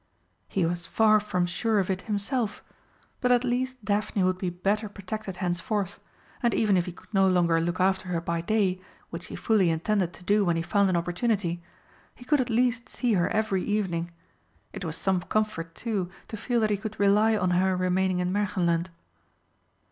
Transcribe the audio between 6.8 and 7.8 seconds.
he could no longer look